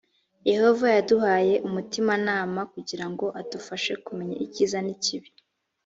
[0.51, 5.29] yehova yaduhaye umutimanama kugira ngo adufashe kumenya ikiza n ikibi